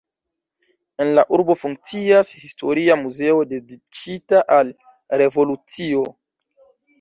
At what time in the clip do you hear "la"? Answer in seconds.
1.17-1.23